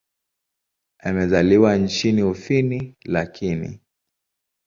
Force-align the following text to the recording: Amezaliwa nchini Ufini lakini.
Amezaliwa 0.99 1.75
nchini 1.77 2.23
Ufini 2.23 2.95
lakini. 3.05 3.79